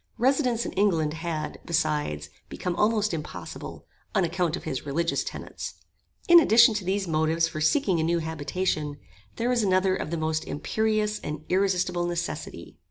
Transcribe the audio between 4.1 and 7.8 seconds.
on account of his religious tenets. In addition to these motives for